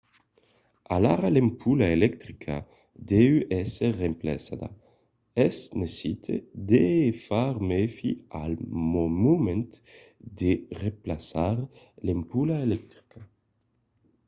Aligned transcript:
alara 0.95 1.27
l'ampola 1.33 1.85
electrica 1.97 2.55
deu 3.11 3.33
èsser 3.61 3.91
remplaçada. 4.03 4.69
es 5.47 5.57
necite 5.81 6.33
de 6.71 6.85
far 7.25 7.53
mèfi 7.71 8.11
al 8.41 8.53
moment 9.27 9.69
de 10.39 10.51
remplaçar 10.83 11.55
l'ampola 12.05 12.57
electrica 12.67 13.19